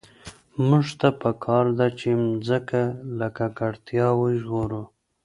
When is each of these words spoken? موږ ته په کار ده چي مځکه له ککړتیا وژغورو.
موږ 0.67 0.85
ته 0.99 1.07
په 1.21 1.29
کار 1.45 1.65
ده 1.77 1.87
چي 1.99 2.09
مځکه 2.25 2.81
له 3.17 3.27
ککړتیا 3.37 4.07
وژغورو. 4.21 4.81